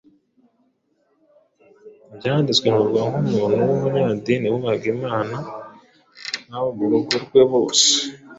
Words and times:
Ibyanditswe 2.11 2.65
bimuvuga 2.67 3.03
nk’umuntu 3.25 3.61
“w’umunyadini 3.69 4.45
wubahaga 4.49 4.87
Imana 4.95 5.35
n’abo 6.47 6.69
mu 6.77 6.85
rugo 6.91 7.13
rwe 7.25 7.41
bose, 7.51 7.87